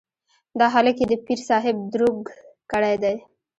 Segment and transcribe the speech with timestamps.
[0.59, 2.21] دا هلک يې د پير صاحب دروږ
[2.71, 3.15] کړی دی.